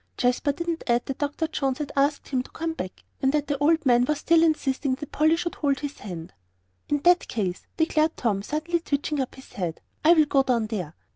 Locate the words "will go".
10.13-10.41